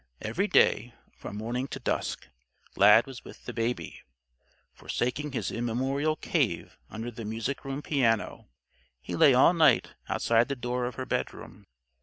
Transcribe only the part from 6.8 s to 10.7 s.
under the music room piano, he lay all night outside the